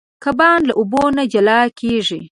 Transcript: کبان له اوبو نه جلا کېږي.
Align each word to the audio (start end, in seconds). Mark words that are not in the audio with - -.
کبان 0.23 0.59
له 0.67 0.73
اوبو 0.79 1.03
نه 1.17 1.23
جلا 1.33 1.59
کېږي. 1.79 2.21